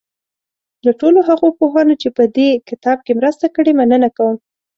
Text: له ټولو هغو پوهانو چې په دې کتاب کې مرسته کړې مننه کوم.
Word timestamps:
له 0.85 0.91
ټولو 0.99 1.19
هغو 1.29 1.47
پوهانو 1.59 1.93
چې 2.01 2.09
په 2.17 2.23
دې 2.37 2.49
کتاب 2.69 2.97
کې 3.05 3.13
مرسته 3.19 3.45
کړې 3.55 3.71
مننه 3.79 4.09
کوم. 4.17 4.35